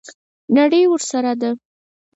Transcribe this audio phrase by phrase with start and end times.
[0.55, 1.51] نړۍ ورسره ده.